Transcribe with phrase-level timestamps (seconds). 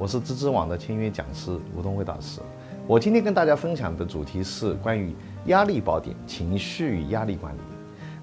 [0.00, 2.40] 我是知知网的签约讲师吴东辉导师，
[2.86, 5.14] 我今天跟大家分享的主题是关于
[5.44, 7.58] 压力宝典——情绪与压力管理。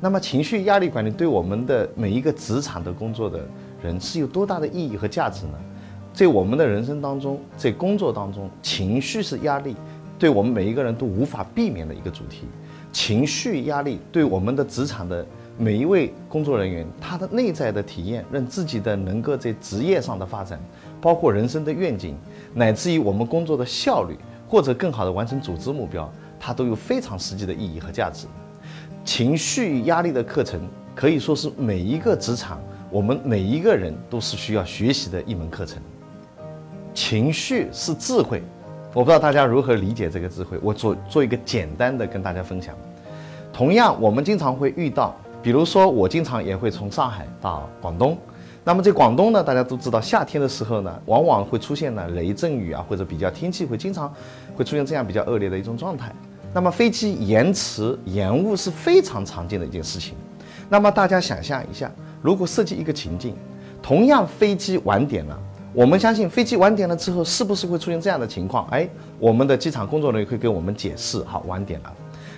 [0.01, 3.47] 那么，情绪压力管理对我们的每一个职场的工作的
[3.79, 5.53] 人是有多大的意义和价值呢？
[6.11, 9.75] 在我们的人生当中，在工作当中，情绪是压力，
[10.17, 12.47] 对我们每一个人都无法避免的一个主题。
[12.91, 15.23] 情绪压力对我们的职场的
[15.59, 20.59] 每一位工作人员，他的内在的体验，让自己的能够在职业上的发展。
[21.01, 22.15] 包括人生的愿景，
[22.53, 24.15] 乃至于我们工作的效率，
[24.47, 28.27] 或者更好的完成组织目标，它都有非常实际的意义和价值。
[29.03, 30.59] 情绪压力的课程
[30.93, 32.59] 可以说是每一个职场，
[32.91, 35.81] 我们每一个人都是需要学习的一门课程。
[36.93, 38.43] 情绪是智慧，
[38.93, 42.75] 我不知道大家如何理解这个智慧，我做做一个简单的跟大家分享。
[43.53, 45.15] 同样，我们经常会遇到，
[45.47, 48.17] 比如说我经常也会从上海到广东。
[48.65, 54.13] 那么在广东呢，大家都知道，夏天的时候呢，往往会出现呢雷阵雨啊，或者比较天气会经常
[54.57, 56.13] 会出现这样比较恶劣的一种状态。
[56.53, 60.15] 那么飞机延迟延误是非常常见的一件事情。
[60.67, 61.89] 那么大家想象一下，
[62.21, 63.33] 如果设计一个情境，
[63.81, 65.39] 同样飞机晚点了，
[65.71, 68.67] 我们相信飞机晚点了之后，是不是会出现这样的情况？
[68.67, 68.85] 哎，
[69.17, 71.93] 我们的机场工作人员会给我们解释，好，晚点了。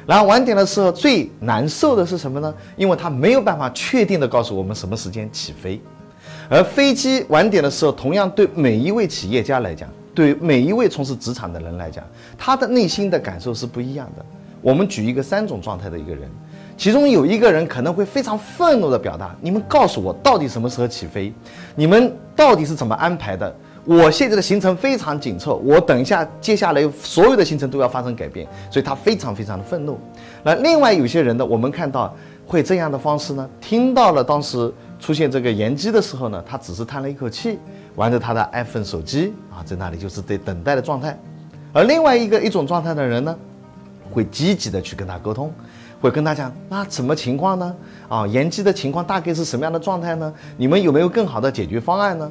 [0.10, 2.52] 然后晚点的时候最难受的是什么呢？
[2.76, 5.80] 因为他没有办法确定的告诉我们什么时间起飞。
[6.50, 12.04] 而飞机晚点的时候，同样对每一位企业家来讲，对每一位从事职场的人来讲，
[12.40, 14.26] 他的内心的感受是不一样的。
[14.64, 16.28] 我们举一个三种状态的一个人，
[16.76, 21.32] 其中有一个人可能会非常愤怒的表达：“你们告诉我到底什么时候起飞？
[21.76, 23.56] 你们到底是怎么安排的？
[23.90, 29.98] 我现在的行程非常紧凑，我等一下接下来所有的行程都要发生改变，所以他非常非常的愤怒。
[30.44, 34.72] 那另外有些人呢，我们看到会这样的方式呢，听到了当时。
[35.00, 37.58] 出现这个延机的时候呢，他只是叹了一口气，
[37.96, 41.18] 玩着他的 iPhone 手机啊，在那里就是在等待的状态。
[41.72, 43.34] 而另外一个一种状态的人呢，
[44.12, 45.54] 会积极的去跟他沟通，
[46.02, 47.76] 会跟他讲，那什么情况呢？
[48.10, 50.34] 啊，延机的情况大概是什么样的状态呢？
[50.58, 52.30] 你们有没有更好的解决方案呢？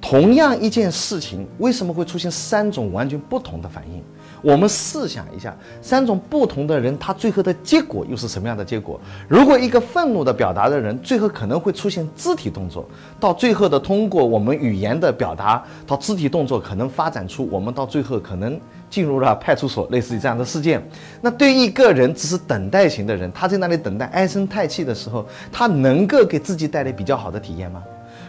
[0.00, 4.02] 同样一件事情，为什么会出现三种完全不同的反应？
[4.40, 9.00] 我们试想一下，三种不同的人，他最后的结果又是什么样的结果？
[9.26, 12.88] 如果一个愤怒的表达的人，最后可能会出现肢体动作，
[13.18, 18.58] 到最后的通过我们语言的表达到肢体动作，可能发展出我们到最后可能
[18.88, 20.80] 进入了派出所，类似于这样的事件。
[21.20, 27.82] 那对一个人只是等待型的人，他在那里等待唉声叹气的时候，他能够给自己带来比较好的体验吗？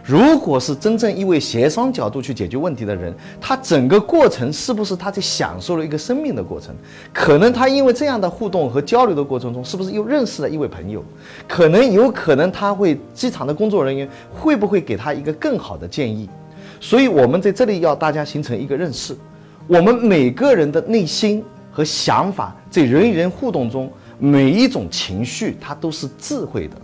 [0.09, 6.73] 如果是真正一位协商角度去解决问题的人，他整个过程是不是他在享受了一个生命的过程？
[7.13, 11.05] 可能他因为这样的互动和交流的过程中，是不是又认识了一位朋友？
[11.47, 16.27] 可能有可能他会机场的工作人员会不会给他一个更好的建议？
[16.79, 19.15] 所以，我们在这里要大家形成一个认识：
[19.67, 23.87] 我们每个人的内心和想法，在人与人互动中，
[24.17, 26.75] 每一种情绪它都是智慧的，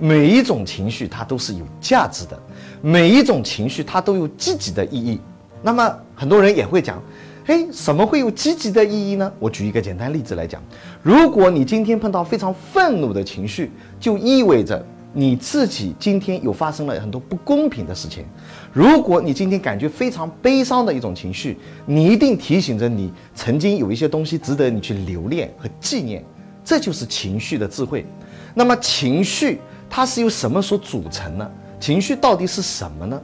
[0.00, 2.36] 每一种情绪它都是有价值的。
[2.82, 5.20] 每一种情绪，它都有积极的意义。
[5.62, 7.00] 那么很多人也会讲，
[7.46, 9.30] 哎，什么会有积极的意义呢？
[9.38, 10.62] 我举一个简单例子来讲，
[11.02, 18.24] 如果你今天碰到非常愤怒的情绪，就意味着你自己今天有发生了很多不公平的事情。
[18.72, 26.24] 如果你今天感觉非常悲伤的一种情绪，你一定提醒着你曾经有一些东西值得你去留恋和纪念。
[26.64, 28.06] 这就是情绪的智慧。
[28.54, 29.58] 那么情绪
[29.90, 31.50] 它是由什么所组成呢？
[31.80, 33.20] 情绪到底是什么呢？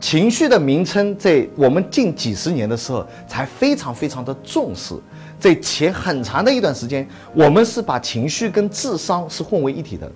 [0.00, 4.94] 情绪的名称在我们近几十年的时候才非常非常的重视，
[5.38, 10.10] 在前很长的一段时间，我们是把情绪跟智商是混为一体的。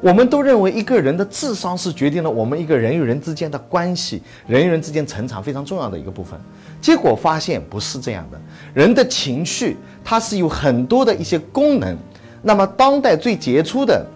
[0.00, 6.38] 我们都认为一个人的智商是决定了我们一个人与人之间的关系，人与人之间成长非常重要的一个部分。
[6.80, 8.40] 结果发现不是这样的，
[8.74, 11.96] 人的情绪它是有很多的一些功能。
[12.42, 14.06] 那么当代最杰出的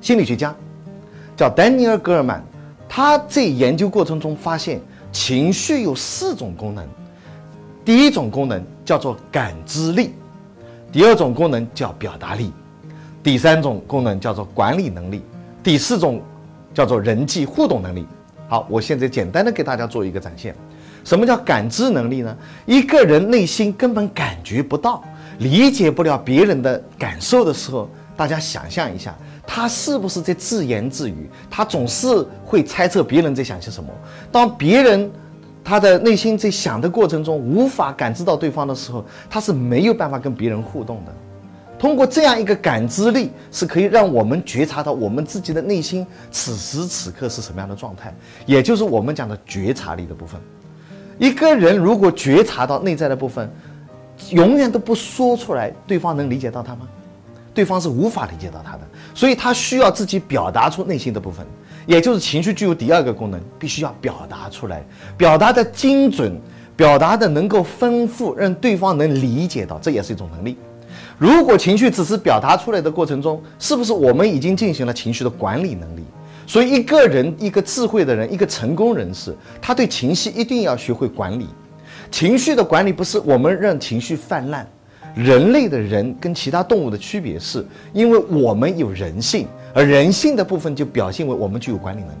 [0.00, 0.54] 心理学家。
[1.36, 2.42] 叫丹尼尔·戈尔曼，
[2.88, 4.80] 他在研究过程中发现，
[5.10, 6.86] 情绪有四种功能。
[7.82, 10.10] 第一种功能叫做感知力，
[10.92, 12.52] 第二种功能叫表达力，
[13.22, 15.22] 第三种功能叫做管理能力，
[15.62, 16.20] 第四种
[16.74, 18.06] 叫做人际互动能力。
[18.46, 20.54] 好，我现在简单的给大家做一个展现。
[21.04, 22.36] 什么叫感知能力呢？
[22.66, 25.02] 一个人内心根本感觉不到、
[25.38, 27.88] 理解不了别人的感受的时候，
[28.20, 31.30] 大家想象一下，他是不是在自言自语？
[31.48, 32.06] 他总是
[32.44, 33.88] 会猜测别人在想些什么。
[34.30, 35.10] 当别人
[35.64, 41.12] 他的内心在想的过程中无法感知到对方的时候，他是没有办法跟别人互动的。
[41.78, 48.14] 通过这样一个感知力，是可以让我们觉察到我们自己的内心此时此刻是什么样的状态，
[48.44, 50.38] 也就是我们讲的觉察力的部分。
[51.16, 53.50] 一个人如果觉察到内在的部分，
[54.28, 56.86] 永远都不说出来，对方能理解到他吗？
[57.52, 58.80] 对方是无法理解到他的，
[59.14, 61.44] 所以他需要自己表达出内心的部分，
[61.86, 64.84] 也就是情绪具有第二个功能，必须要表达出来，
[65.16, 66.32] 表达的精准，
[66.76, 70.56] 表达的能够丰富，让对方能理解到，这也是一种能力。
[71.18, 76.02] 如果情绪只是表达出来的过程中，是不是我们已经进行了情绪的管理能力？
[76.46, 81.48] 所以，一个人，一个智慧的人，一个成功人士，他对情绪一定要学会管理。
[82.10, 84.68] 情绪的管理不是我们让情绪泛滥。
[85.14, 92.18] 人类的人跟其他动物的区别是，因为我们有人性，而人性的部分就表现为我们具有管理能力。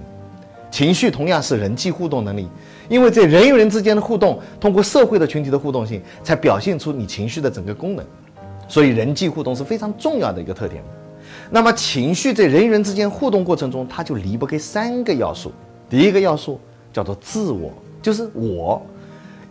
[0.70, 2.48] 情绪同样是人际互动能力，
[2.88, 8.04] 因为在人与人之间的互动，通过社会的群体的互动性，才表现出你情绪的整个功能。
[8.68, 10.80] 所以人际互动是非常重要的一个特点。
[11.50, 15.50] 那么情绪在人与人之间互动过程中，它就离不开三个要素。
[15.88, 16.60] 第一个要素
[16.92, 18.80] 叫做自我，就是我，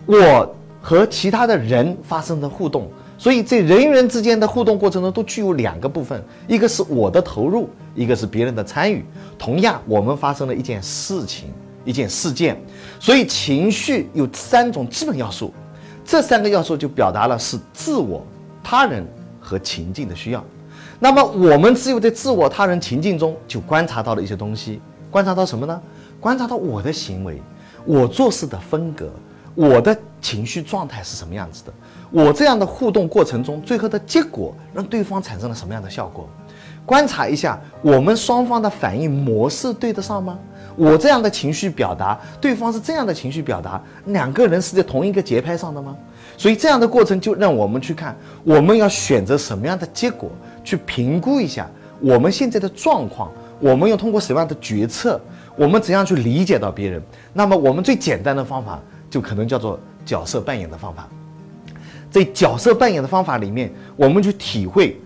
[0.06, 2.88] 我和其他的人发生的互动。
[3.20, 9.04] 所以在人与人之间的互动过程中，都具有两个部分：一个是我的投入，一个是别人的参与。
[9.38, 11.50] 同样，我们发生了一件事情、
[11.84, 12.58] 一件事件。
[12.98, 15.54] 所以情绪有三种基本要素，
[16.06, 18.26] 这三个要素就表达了是自我。
[18.64, 19.06] 他人
[19.42, 20.42] 和情境的需要，
[20.98, 24.80] 那么我们只有在自我、他人、情境中就观察到了一些东西。
[25.12, 25.82] 观察到什么呢？
[26.22, 27.42] 观察到我的行为，
[27.84, 29.10] 我做事的风格，
[29.56, 31.74] 我的情绪状态是什么样子的。
[32.12, 36.28] 我这样的互动过程中，最后的结果让对方产生了什么样的效果？
[36.86, 40.40] 观察一下我们双方的反应模式对得上吗？
[40.76, 45.96] 我这样的情绪表达，对方是这样的情绪表达，两个人是在同一个节拍上的吗？
[46.38, 50.32] 所以这样的过程就让我们去看，我们要选择什么样的结果，
[50.64, 51.70] 去评估一下
[52.00, 53.30] 我们现在的状况，
[53.60, 55.20] 我们要通过什么样的决策，
[55.56, 57.02] 我们怎样去理解到别人。
[57.34, 58.80] 那么我们最简单的方法，
[59.10, 61.08] 就可能叫做角色扮演的方法。
[62.12, 65.00] 在角色扮演的方法里面，我们去体会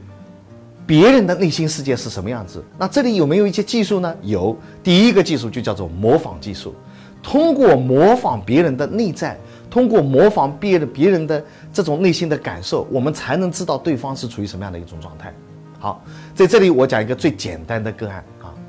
[0.85, 2.63] 别人的内心世界是什么样子。
[2.77, 4.15] 那这里有没有一些技术呢？
[4.21, 6.73] 有，第一个技术就叫做模仿技术，
[7.21, 9.37] 通过模仿别人的内在。
[9.69, 15.33] 通过模仿别人别人的这种内心的感受，我们才能知道对方是处于什么样的一种状态。
[15.79, 18.23] 好，在这里我讲一个最简单的个案，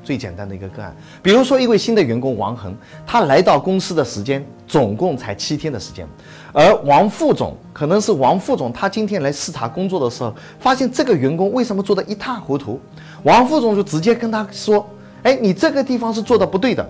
[0.05, 0.95] 最简单的一个个案。
[1.23, 2.73] 比如说一位新的员工王恒，
[3.05, 6.07] 他来到公司的时间总共才七天的时间，
[6.53, 12.79] 而王副总可能是王副总，他今天来视察工作的时候，发现这个员工为什么做的一塌糊涂，
[13.23, 14.87] 王副总就直接跟他说
[15.23, 16.87] ：“哎，你这个地方是做的不对的，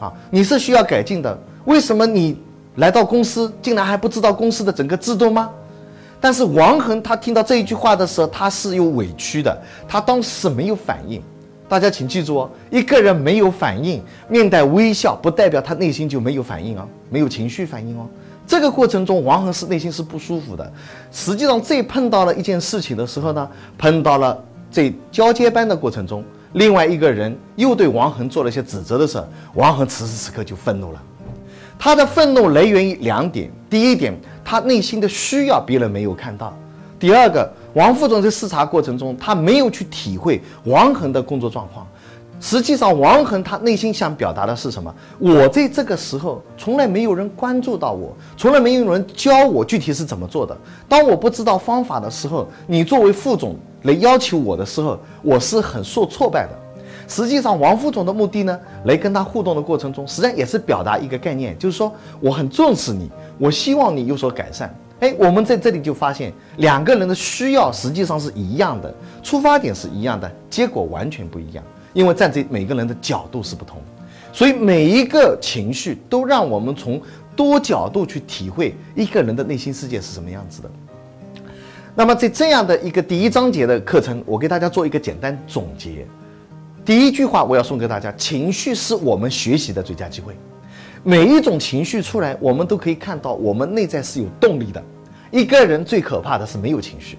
[0.00, 2.36] 啊，你是需要改进的，为什么你？”
[2.76, 5.50] 来到公司，竟然还不知道公司的整个制度吗？
[6.20, 11.20] 但是王恒他听到这一句话的时候，他是有委屈的，他当时没有反应。
[11.70, 18.08] 大家请记住哦，一个人没有反应，面带微笑，不代表他内心就没有反应哦，没有情绪反应哦。
[18.44, 20.72] 这个过程中，王恒是内心是不舒服的。
[21.12, 24.36] 实际上，这碰到了一件事情的时候呢，碰到了
[24.68, 31.00] 在交接班的过程中，另外一个人又对王恒做了一些指责的时候，王恒此时此刻就愤怒了。
[31.78, 34.12] 他的愤怒来源于两点：第一点，
[34.44, 36.52] 他内心的需要别人没有看到；
[36.98, 41.86] 第二个，王副总在视察过程中，他没有去体会王恒的工作状况。
[42.40, 44.92] 实际上，王恒他内心想表达的是什么？
[45.18, 50.56] 我在这个时候从来没有人关注到我，从来没有人教我具体是怎么做的。
[50.88, 56.58] 当我不知道方法的时候，你作为副总来要求我的时候，我是很受挫败的。
[57.06, 64.74] 实际上，王副总的目的呢，来跟他互动的过程中，实际上也是表达一个概念，就是说我很重视你，我希望你有所改善。
[65.00, 73.78] 哎，我们在这里就发现，两个人的需要实际上是一样的，出发点是一样的，结果完全不一样，因为站在每个人的角度是不同。
[74.32, 77.00] 所以每一个情绪都让我们从
[77.34, 80.70] 多角度去体会一个人的内心世界是什么样子的。
[81.94, 86.06] 那么在这样的一个第一章节的课程，我给大家做一个简单总结。
[86.84, 90.36] 第一句话我要送给大家：情绪是我们学习的最佳机会。
[91.02, 94.82] 每一种情绪出来，我们都可以看到我们内在是有动力的。
[95.30, 97.16] 一个人最可怕的是没有情绪。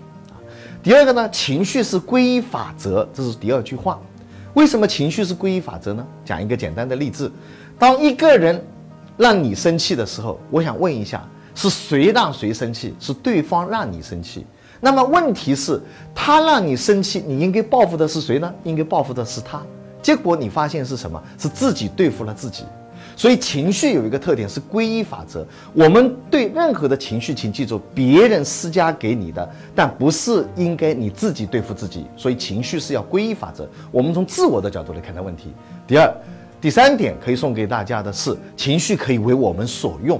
[0.84, 4.00] 第二个呢，情绪是归一法则，这是第二句话。
[4.54, 6.06] 为什么情绪是归一法则呢？
[6.24, 7.32] 讲一个简单的例子：
[7.80, 8.64] 当一个人
[9.18, 12.94] 让你生气的时候，我想问一下，是谁让谁生气？
[13.00, 14.46] 是对方让你生气。
[14.80, 15.82] 那么问题是，
[16.14, 18.54] 他让你生气，你应该报复的是谁呢？
[18.64, 19.60] 应该报复的是他。
[20.04, 21.22] 结果你发现是什么？
[21.40, 22.66] 是自己对付了自己。
[23.16, 25.46] 所以情绪有一个特点是归一法则。
[25.74, 32.06] 我们对任何的情绪，请记住，别人施加给你的，但不是应该你自己对付自己。
[32.18, 33.70] 所以情绪是要归一法则。
[33.92, 35.54] 我们从自我的角度来看待问题。
[35.88, 36.14] 第二、
[36.60, 40.20] 第三点可以送给大家的是，情绪可以为我们所用。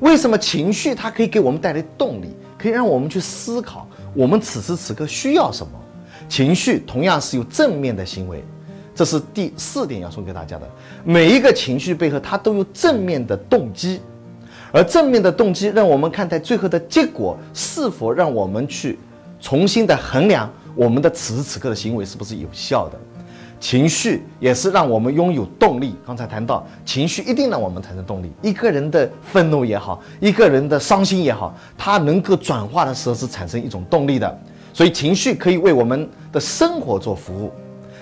[0.00, 3.88] 为什么情绪它可以给我们带来动力，可以让我们去思考？
[4.14, 5.72] 我们此时此刻需要什么？
[6.28, 8.44] 情绪同样是有正面的行为，
[8.96, 10.66] 这是第四点要送给大家的。
[11.04, 14.00] 每一个情绪背后，它都有正面的动机，
[14.72, 18.98] 而正面的动机让我们看待最后的结果是否让我们去
[19.38, 22.98] 重新的衡量我们的此时此刻的行为是不是有效的。
[23.58, 25.94] 情绪也是让我们拥有动力。
[26.06, 28.30] 刚才谈到，情绪一定让我们产生动力。
[28.42, 34.38] 一个人的愤怒也好，一个人的伤心也好，它能够转化的时候是产生一种动力的。
[34.74, 37.50] 所以，情绪可以为我们的生活做服务。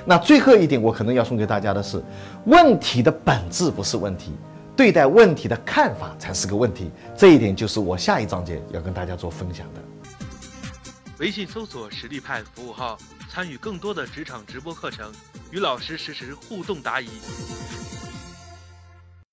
[0.06, 2.02] 那最后一点，我可能要送给大家的是：
[2.44, 4.32] 问题的本质不是问题，
[4.76, 6.90] 对待问题的看法才是个问题。
[7.16, 9.80] 这一点就是我下一章节要跟大家做分享的。
[11.18, 12.98] 微信搜索“实力派”服务号，
[13.30, 15.10] 参与更多的职场直播课程。
[15.50, 17.08] 与老师实时互动答疑。